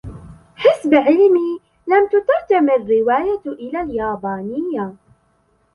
حسب 0.55 0.93
علمي، 0.95 1.59
لم 1.91 2.07
تترجم 2.11 2.69
الرواية 2.69 3.41
إلى 3.45 3.81
اليابانية. 3.81 4.93